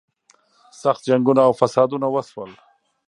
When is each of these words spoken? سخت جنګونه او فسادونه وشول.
سخت 0.81 1.01
جنګونه 1.09 1.41
او 1.47 1.51
فسادونه 1.59 2.07
وشول. 2.09 2.51